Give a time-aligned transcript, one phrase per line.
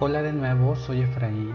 [0.00, 1.54] Hola de nuevo, soy Efraín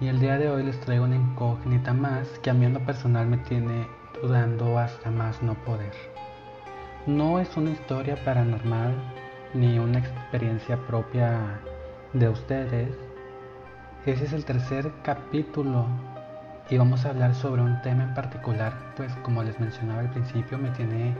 [0.00, 2.80] y el día de hoy les traigo una incógnita más que a mí en lo
[2.84, 3.86] personal me tiene
[4.20, 5.92] dudando hasta más no poder.
[7.06, 8.92] No es una historia paranormal
[9.54, 11.60] ni una experiencia propia
[12.14, 12.88] de ustedes.
[14.06, 15.86] Ese es el tercer capítulo
[16.70, 20.56] y vamos a hablar sobre un tema en particular, pues como les mencionaba al principio
[20.56, 21.14] me tiene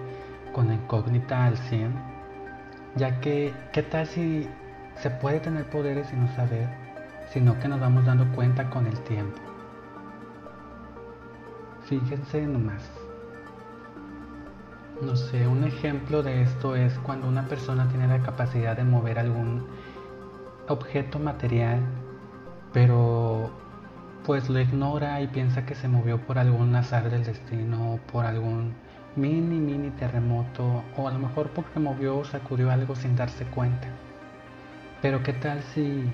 [0.52, 1.92] con la incógnita al 100,
[2.94, 4.48] ya que ¿qué tal si
[4.96, 6.68] se puede tener poderes y no saber,
[7.32, 9.40] sino que nos vamos dando cuenta con el tiempo.
[11.84, 12.90] Fíjense nomás.
[15.02, 19.18] No sé, un ejemplo de esto es cuando una persona tiene la capacidad de mover
[19.18, 19.66] algún
[20.68, 21.80] objeto material,
[22.72, 23.50] pero
[24.24, 28.74] pues lo ignora y piensa que se movió por algún azar del destino, por algún
[29.16, 33.88] mini, mini terremoto, o a lo mejor porque movió o sacudió algo sin darse cuenta.
[35.02, 36.10] Pero ¿qué tal si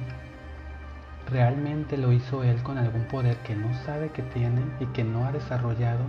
[1.31, 5.25] realmente lo hizo él con algún poder que no sabe que tiene y que no
[5.25, 6.05] ha desarrollado?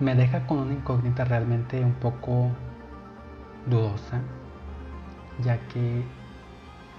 [0.00, 2.50] Me deja con una incógnita realmente un poco
[3.66, 4.20] dudosa,
[5.42, 6.04] ya que,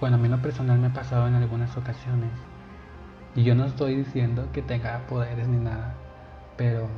[0.00, 2.30] bueno, a mí lo personal me ha pasado en algunas ocasiones,
[3.34, 5.94] y yo no estoy diciendo que tenga poderes ni nada,
[6.56, 6.88] pero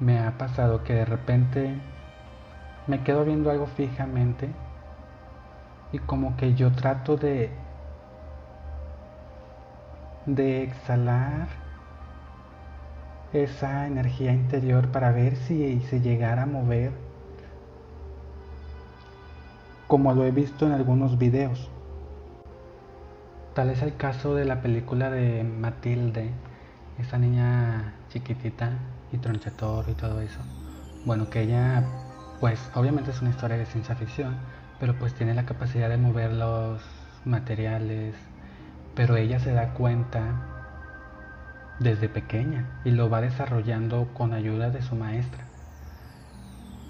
[0.00, 1.74] me ha pasado que de repente
[2.86, 4.50] me quedo viendo algo fijamente
[5.92, 7.50] y como que yo trato de
[10.26, 11.48] de exhalar
[13.32, 16.92] esa energía interior para ver si se llegara a mover
[19.94, 21.70] como lo he visto en algunos videos.
[23.54, 26.32] Tal es el caso de la película de Matilde,
[26.98, 28.72] esa niña chiquitita
[29.12, 30.40] y tronchator y todo eso.
[31.04, 31.84] Bueno, que ella,
[32.40, 34.34] pues obviamente es una historia de ciencia ficción,
[34.80, 36.82] pero pues tiene la capacidad de mover los
[37.24, 38.16] materiales,
[38.96, 40.24] pero ella se da cuenta
[41.78, 45.44] desde pequeña y lo va desarrollando con ayuda de su maestra.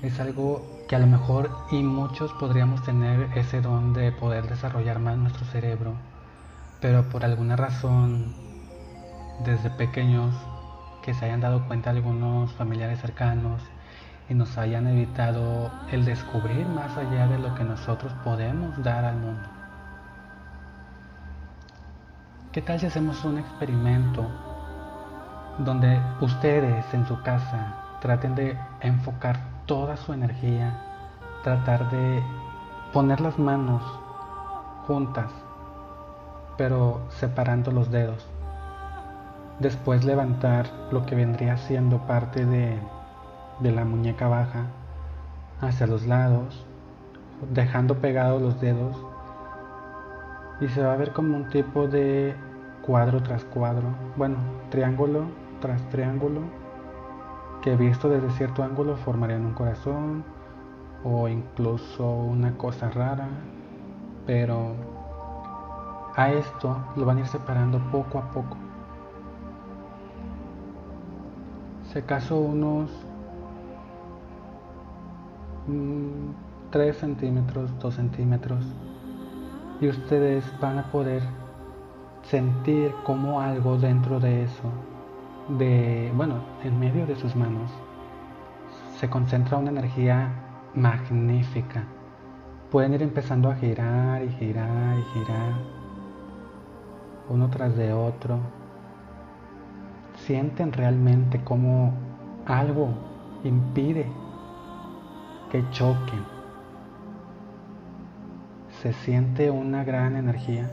[0.01, 5.01] Es algo que a lo mejor y muchos podríamos tener ese don de poder desarrollar
[5.01, 5.95] más nuestro cerebro,
[6.81, 8.33] pero por alguna razón
[9.45, 10.33] desde pequeños
[11.03, 13.61] que se hayan dado cuenta algunos familiares cercanos
[14.29, 19.17] y nos hayan evitado el descubrir más allá de lo que nosotros podemos dar al
[19.17, 19.49] mundo.
[22.53, 24.25] ¿Qué tal si hacemos un experimento
[25.59, 30.81] donde ustedes en su casa traten de enfocar toda su energía,
[31.43, 32.23] tratar de
[32.93, 33.83] poner las manos
[34.87, 35.31] juntas,
[36.57, 38.27] pero separando los dedos?
[39.59, 42.79] Después levantar lo que vendría siendo parte de
[43.61, 44.67] de la muñeca baja
[45.61, 46.65] hacia los lados,
[47.53, 48.97] dejando pegados los dedos.
[50.61, 52.35] Y se va a ver como un tipo de
[52.83, 54.37] cuadro tras cuadro, bueno,
[54.71, 55.25] triángulo
[55.61, 56.43] tras triángulo,
[57.65, 60.23] que visto desde cierto ángulo formarían un corazón
[61.03, 63.27] o incluso una cosa rara,
[64.27, 64.75] pero
[66.15, 68.59] a esto lo van a ir separando poco a poco.
[71.91, 72.91] Se acaso unos
[76.71, 78.63] 3 centímetros, 2 centímetros
[79.81, 81.23] y ustedes van a poder
[82.25, 84.71] sentir como algo dentro de eso,
[85.49, 87.71] de, bueno, en medio de sus manos,
[88.99, 90.31] se concentra una energía
[90.75, 91.85] magnífica.
[92.71, 95.53] Pueden ir empezando a girar y girar y girar,
[97.29, 98.39] uno tras de otro.
[100.27, 101.93] Sienten realmente como
[102.47, 102.89] algo
[103.45, 104.07] impide
[105.51, 106.25] que choquen.
[108.83, 110.71] Se siente una gran energía.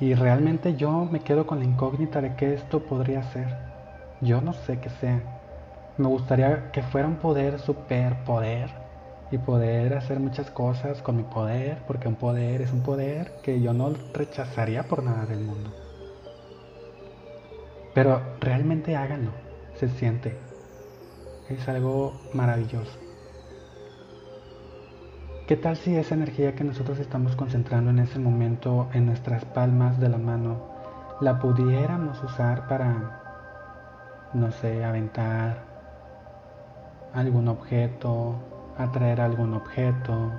[0.00, 3.48] Y realmente yo me quedo con la incógnita de qué esto podría ser.
[4.20, 5.20] Yo no sé qué sea.
[5.96, 8.70] Me gustaría que fuera un poder, super poder,
[9.30, 13.60] y poder hacer muchas cosas con mi poder, porque un poder es un poder que
[13.60, 15.70] yo no rechazaría por nada del mundo.
[17.94, 19.30] Pero realmente háganlo,
[19.74, 20.36] se siente
[21.48, 23.03] es algo maravilloso.
[25.46, 30.00] ¿Qué tal si esa energía que nosotros estamos concentrando en ese momento en nuestras palmas
[30.00, 30.56] de la mano
[31.20, 33.20] la pudiéramos usar para,
[34.32, 35.64] no sé, aventar
[37.12, 38.36] algún objeto,
[38.78, 40.32] atraer algún objeto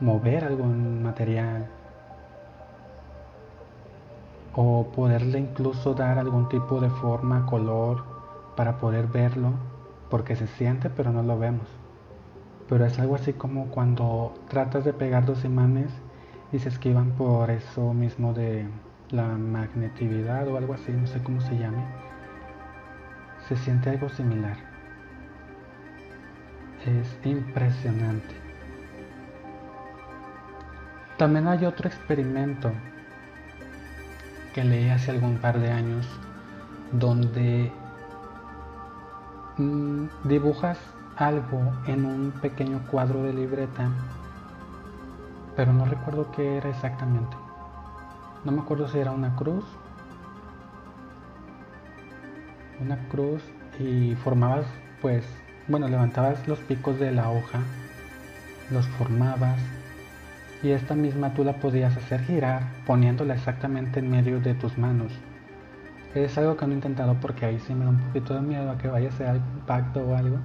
[0.00, 1.66] mover algún material
[4.54, 8.04] o poderle incluso dar algún tipo de forma, color
[8.56, 9.52] para poder verlo,
[10.10, 11.77] porque se siente pero no lo vemos.
[12.68, 15.90] Pero es algo así como cuando tratas de pegar dos imanes
[16.52, 18.66] y se esquivan por eso mismo de
[19.10, 21.84] la magnetividad o algo así, no sé cómo se llame.
[23.48, 24.56] Se siente algo similar.
[26.84, 28.34] Es impresionante.
[31.16, 32.70] También hay otro experimento
[34.54, 36.06] que leí hace algún par de años
[36.92, 37.72] donde
[39.56, 40.78] mm, dibujas
[41.18, 43.90] algo en un pequeño cuadro de libreta,
[45.56, 47.36] pero no recuerdo qué era exactamente.
[48.44, 49.64] No me acuerdo si era una cruz.
[52.80, 53.42] Una cruz
[53.80, 54.66] y formabas,
[55.02, 55.24] pues,
[55.66, 57.58] bueno, levantabas los picos de la hoja,
[58.70, 59.60] los formabas
[60.62, 65.12] y esta misma tú la podías hacer girar poniéndola exactamente en medio de tus manos.
[66.14, 68.70] Es algo que no he intentado porque ahí sí me da un poquito de miedo
[68.70, 70.38] a que vaya a ser algún impacto o algo,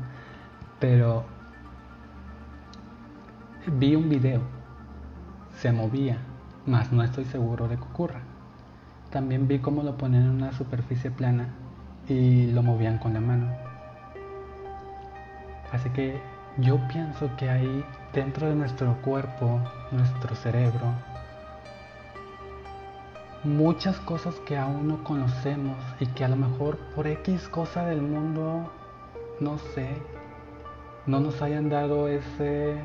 [0.83, 1.23] pero
[3.65, 4.41] vi un video,
[5.55, 6.17] se movía,
[6.65, 8.19] mas no estoy seguro de que ocurra.
[9.09, 11.53] También vi cómo lo ponían en una superficie plana
[12.09, 13.49] y lo movían con la mano.
[15.71, 16.19] Así que
[16.57, 19.61] yo pienso que hay dentro de nuestro cuerpo,
[19.93, 20.91] nuestro cerebro,
[23.45, 28.01] muchas cosas que aún no conocemos y que a lo mejor por X cosa del
[28.01, 28.69] mundo,
[29.39, 29.95] no sé,
[31.05, 32.77] no nos hayan dado ese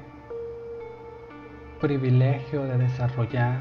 [1.81, 3.61] privilegio de desarrollar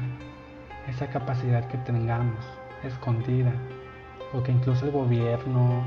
[0.88, 2.44] esa capacidad que tengamos
[2.82, 3.52] escondida
[4.32, 5.82] o que incluso el gobierno,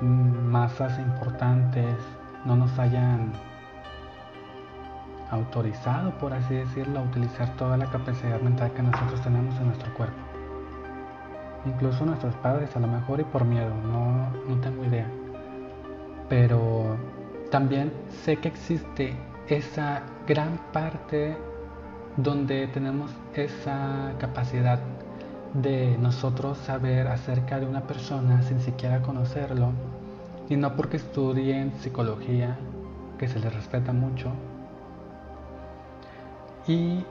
[0.00, 1.94] mm, masas importantes,
[2.44, 3.32] no nos hayan
[5.30, 9.94] autorizado, por así decirlo, a utilizar toda la capacidad mental que nosotros tenemos en nuestro
[9.94, 10.18] cuerpo.
[11.64, 15.06] Incluso nuestros padres a lo mejor y por miedo, no, no tengo idea.
[16.28, 16.96] Pero
[17.52, 17.92] también
[18.24, 19.14] sé que existe
[19.46, 21.36] esa gran parte
[22.16, 24.80] donde tenemos esa capacidad
[25.52, 29.72] de nosotros saber acerca de una persona sin siquiera conocerlo
[30.48, 32.56] y no porque estudien psicología,
[33.18, 34.32] que se les respeta mucho,
[36.66, 37.04] y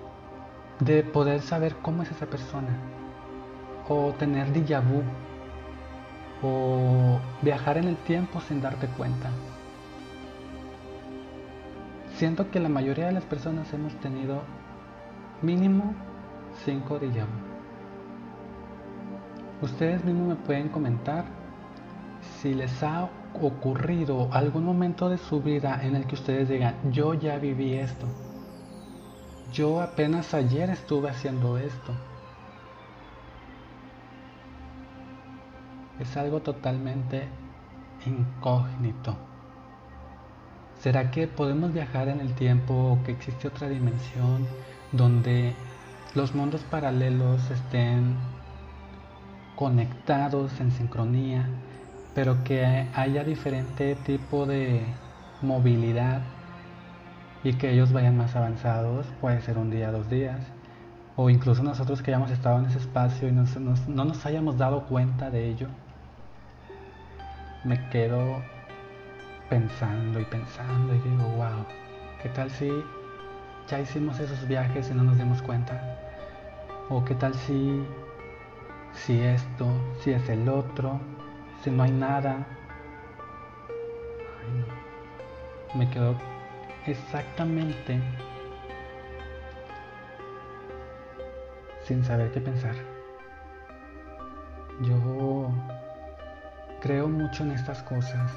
[0.79, 2.75] de poder saber cómo es esa persona,
[3.87, 5.03] o tener déjà vu,
[6.41, 9.29] o viajar en el tiempo sin darte cuenta.
[12.21, 14.43] Siento que la mayoría de las personas hemos tenido
[15.41, 15.95] mínimo
[16.65, 17.25] 5 déjà.
[19.59, 21.25] Ustedes mismos me pueden comentar
[22.21, 23.09] si les ha
[23.41, 28.05] ocurrido algún momento de su vida en el que ustedes digan, yo ya viví esto.
[29.51, 31.91] Yo apenas ayer estuve haciendo esto.
[35.99, 37.27] Es algo totalmente
[38.05, 39.30] incógnito.
[40.81, 44.47] ¿Será que podemos viajar en el tiempo o que existe otra dimensión
[44.91, 45.53] donde
[46.15, 48.15] los mundos paralelos estén
[49.55, 51.47] conectados en sincronía
[52.13, 54.83] pero que haya diferente tipo de
[55.41, 56.21] movilidad
[57.43, 60.39] y que ellos vayan más avanzados, puede ser un día, dos días,
[61.15, 65.29] o incluso nosotros que hayamos estado en ese espacio y no nos hayamos dado cuenta
[65.29, 65.67] de ello.
[67.63, 68.41] Me quedo
[69.51, 71.65] pensando y pensando y digo, wow,
[72.23, 72.71] ¿qué tal si
[73.67, 75.99] ya hicimos esos viajes y no nos dimos cuenta?
[76.87, 77.85] ¿O qué tal si,
[78.93, 79.67] si esto,
[79.99, 81.01] si es el otro,
[81.61, 82.47] si no hay nada.
[85.75, 86.15] Me quedo
[86.85, 88.01] exactamente
[91.83, 92.75] sin saber qué pensar.
[94.79, 95.51] Yo
[96.79, 98.31] creo mucho en estas cosas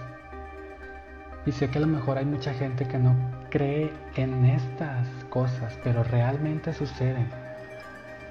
[1.47, 3.15] y sé que a lo mejor hay mucha gente que no
[3.51, 7.29] cree en estas cosas, pero realmente suceden.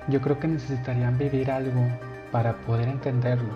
[0.07, 1.87] Yo creo que necesitarían vivir algo
[2.31, 3.53] para poder entenderlo.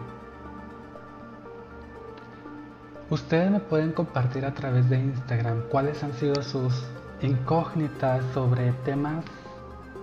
[3.10, 6.86] Ustedes me pueden compartir a través de Instagram cuáles han sido sus
[7.22, 9.26] incógnitas sobre temas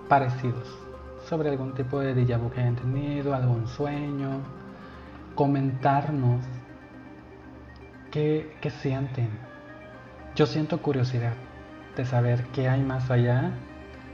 [0.09, 0.67] parecidos,
[1.27, 4.41] sobre algún tipo de déjà que hayan tenido, algún sueño,
[5.35, 6.43] comentarnos
[8.11, 9.44] qué, qué sienten.
[10.35, 11.33] Yo siento curiosidad
[11.95, 13.51] de saber qué hay más allá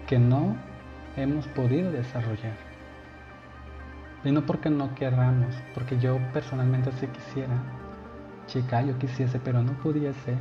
[0.08, 0.56] que no
[1.18, 2.56] hemos podido desarrollar.
[4.24, 7.56] Y no porque no querramos, porque yo personalmente sí quisiera
[8.46, 10.36] Chica, yo quisiese, pero no pudiese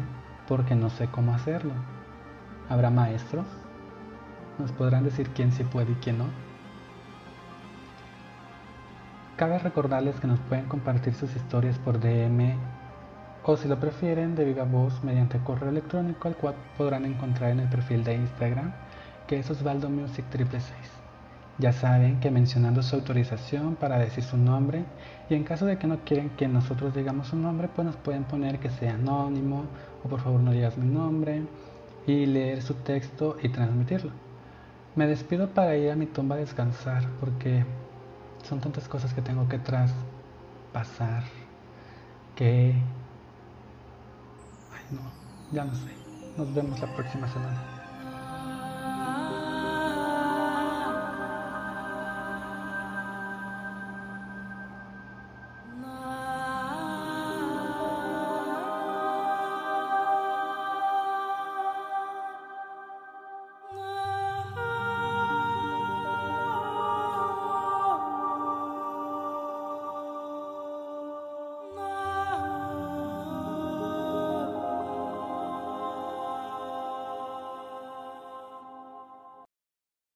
[0.48, 1.72] porque no sé cómo hacerlo.
[2.68, 3.46] ¿Habrá maestros?
[4.58, 6.26] nos podrán decir quién sí puede y quién no.
[9.36, 12.58] Cabe recordarles que nos pueden compartir sus historias por DM
[13.50, 17.58] o si lo prefieren de viva voz mediante correo electrónico al cual podrán encontrar en
[17.58, 18.72] el perfil de Instagram
[19.26, 20.72] que es Osvaldo Music 666.
[21.58, 24.84] Ya saben que mencionando su autorización para decir su nombre
[25.28, 28.22] y en caso de que no quieren que nosotros digamos su nombre pues nos pueden
[28.22, 29.64] poner que sea anónimo
[30.04, 31.42] o por favor no digas mi nombre
[32.06, 34.12] y leer su texto y transmitirlo.
[34.94, 37.64] Me despido para ir a mi tumba a descansar porque
[38.44, 41.24] son tantas cosas que tengo que traspasar
[42.36, 42.76] que...
[44.90, 45.00] No,
[45.52, 45.90] ya no sé.
[46.36, 47.79] Nos vemos la próxima semana.